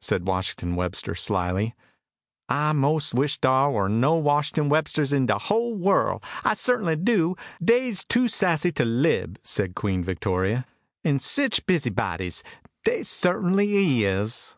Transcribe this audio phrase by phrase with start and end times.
[0.00, 1.74] said Washington Webster, slyly.
[2.48, 7.34] "I 'most wish dar war no Washington Websters in de hull worle I certainly do.
[7.60, 10.66] Dey's too sassy to lib," said Queen Victoria.
[11.02, 12.44] "An' sich busybodies
[12.84, 14.54] dey certainly is."